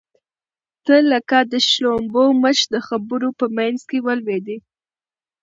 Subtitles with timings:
[0.85, 4.57] ته لکه د شړومبو مچ د خبرو په منځ کې ولوېدې.